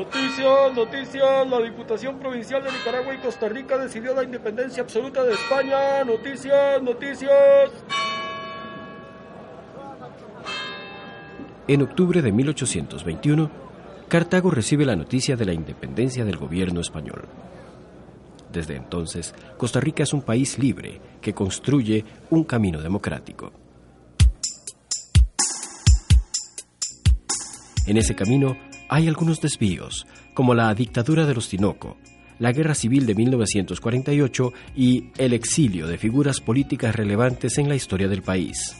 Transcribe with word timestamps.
Noticias, 0.00 0.74
noticias. 0.74 1.46
La 1.50 1.60
Diputación 1.60 2.18
Provincial 2.18 2.64
de 2.64 2.72
Nicaragua 2.72 3.12
y 3.12 3.18
Costa 3.18 3.50
Rica 3.50 3.76
decidió 3.76 4.14
la 4.14 4.24
independencia 4.24 4.82
absoluta 4.82 5.22
de 5.22 5.34
España. 5.34 6.02
Noticias, 6.04 6.82
noticias. 6.82 7.70
En 11.68 11.82
octubre 11.82 12.22
de 12.22 12.32
1821, 12.32 13.50
Cartago 14.08 14.50
recibe 14.50 14.86
la 14.86 14.96
noticia 14.96 15.36
de 15.36 15.44
la 15.44 15.52
independencia 15.52 16.24
del 16.24 16.38
gobierno 16.38 16.80
español. 16.80 17.28
Desde 18.50 18.76
entonces, 18.76 19.34
Costa 19.58 19.80
Rica 19.80 20.04
es 20.04 20.14
un 20.14 20.22
país 20.22 20.58
libre 20.58 20.98
que 21.20 21.34
construye 21.34 22.06
un 22.30 22.44
camino 22.44 22.80
democrático. 22.80 23.52
En 27.86 27.98
ese 27.98 28.14
camino 28.14 28.69
hay 28.90 29.06
algunos 29.06 29.40
desvíos, 29.40 30.04
como 30.34 30.52
la 30.52 30.74
dictadura 30.74 31.24
de 31.24 31.32
los 31.32 31.48
Tinoco, 31.48 31.96
la 32.40 32.50
guerra 32.50 32.74
civil 32.74 33.06
de 33.06 33.14
1948 33.14 34.52
y 34.74 35.10
el 35.16 35.32
exilio 35.32 35.86
de 35.86 35.96
figuras 35.96 36.40
políticas 36.40 36.96
relevantes 36.96 37.56
en 37.58 37.68
la 37.68 37.76
historia 37.76 38.08
del 38.08 38.22
país. 38.22 38.76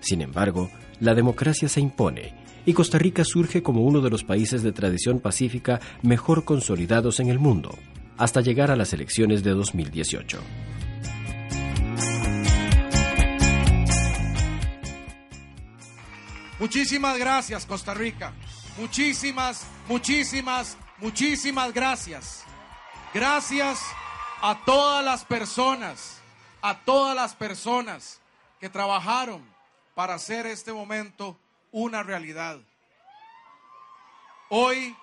Sin 0.00 0.20
embargo, 0.20 0.70
la 1.00 1.14
democracia 1.14 1.66
se 1.66 1.80
impone 1.80 2.34
y 2.66 2.74
Costa 2.74 2.98
Rica 2.98 3.24
surge 3.24 3.62
como 3.62 3.80
uno 3.80 4.02
de 4.02 4.10
los 4.10 4.22
países 4.22 4.62
de 4.62 4.72
tradición 4.72 5.18
pacífica 5.18 5.80
mejor 6.02 6.44
consolidados 6.44 7.20
en 7.20 7.30
el 7.30 7.38
mundo, 7.38 7.78
hasta 8.18 8.42
llegar 8.42 8.70
a 8.70 8.76
las 8.76 8.92
elecciones 8.92 9.42
de 9.42 9.52
2018. 9.52 10.40
Muchísimas 16.60 17.18
gracias, 17.18 17.64
Costa 17.64 17.94
Rica. 17.94 18.34
Muchísimas, 18.76 19.64
muchísimas, 19.86 20.76
muchísimas 20.98 21.72
gracias. 21.72 22.42
Gracias 23.12 23.80
a 24.42 24.64
todas 24.64 25.04
las 25.04 25.24
personas, 25.24 26.20
a 26.60 26.80
todas 26.80 27.14
las 27.14 27.36
personas 27.36 28.20
que 28.58 28.68
trabajaron 28.68 29.48
para 29.94 30.14
hacer 30.14 30.46
este 30.46 30.72
momento 30.72 31.38
una 31.70 32.02
realidad. 32.02 32.58
Hoy, 34.48 34.96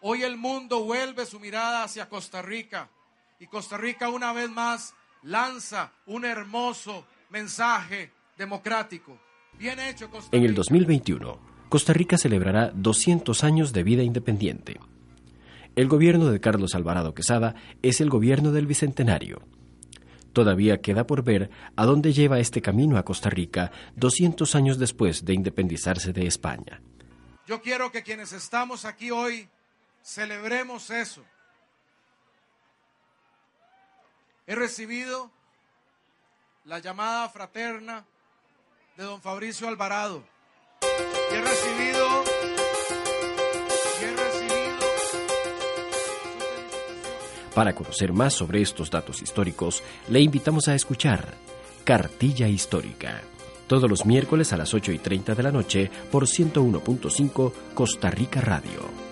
hoy 0.00 0.22
el 0.22 0.36
mundo 0.36 0.84
vuelve 0.84 1.26
su 1.26 1.40
mirada 1.40 1.82
hacia 1.82 2.08
Costa 2.08 2.42
Rica 2.42 2.88
y 3.40 3.48
Costa 3.48 3.76
Rica 3.76 4.08
una 4.08 4.32
vez 4.32 4.48
más 4.48 4.94
lanza 5.22 5.90
un 6.06 6.24
hermoso 6.24 7.04
mensaje 7.28 8.12
democrático. 8.36 9.18
En 10.32 10.42
el 10.44 10.54
2021, 10.54 11.38
Costa 11.68 11.92
Rica 11.92 12.16
celebrará 12.16 12.70
200 12.74 13.44
años 13.44 13.72
de 13.72 13.82
vida 13.82 14.02
independiente. 14.02 14.80
El 15.76 15.86
gobierno 15.86 16.30
de 16.30 16.40
Carlos 16.40 16.74
Alvarado 16.74 17.14
Quesada 17.14 17.54
es 17.82 18.00
el 18.00 18.10
gobierno 18.10 18.52
del 18.52 18.66
Bicentenario. 18.66 19.42
Todavía 20.32 20.80
queda 20.80 21.06
por 21.06 21.22
ver 21.22 21.50
a 21.76 21.84
dónde 21.84 22.12
lleva 22.12 22.38
este 22.38 22.62
camino 22.62 22.96
a 22.96 23.04
Costa 23.04 23.30
Rica 23.30 23.70
200 23.96 24.54
años 24.54 24.78
después 24.78 25.24
de 25.24 25.34
independizarse 25.34 26.12
de 26.12 26.26
España. 26.26 26.80
Yo 27.46 27.60
quiero 27.60 27.90
que 27.90 28.02
quienes 28.02 28.32
estamos 28.32 28.84
aquí 28.84 29.10
hoy 29.10 29.48
celebremos 30.02 30.90
eso. 30.90 31.22
He 34.46 34.54
recibido 34.54 35.30
la 36.64 36.78
llamada 36.78 37.28
fraterna 37.28 38.06
de 39.00 39.06
don 39.06 39.22
Fabricio 39.22 39.66
Alvarado. 39.66 40.22
Y 40.82 41.34
he 41.34 41.40
recibido, 41.40 42.06
recibido 44.14 44.78
Para 47.54 47.74
conocer 47.74 48.12
más 48.12 48.34
sobre 48.34 48.60
estos 48.60 48.90
datos 48.90 49.22
históricos, 49.22 49.82
le 50.08 50.20
invitamos 50.20 50.68
a 50.68 50.74
escuchar 50.74 51.34
Cartilla 51.84 52.46
Histórica, 52.46 53.22
todos 53.66 53.88
los 53.88 54.04
miércoles 54.04 54.52
a 54.52 54.58
las 54.58 54.74
8 54.74 54.92
y 54.92 54.98
30 54.98 55.34
de 55.34 55.42
la 55.42 55.50
noche 55.50 55.90
por 56.12 56.26
101.5 56.26 57.52
Costa 57.72 58.10
Rica 58.10 58.42
Radio. 58.42 59.09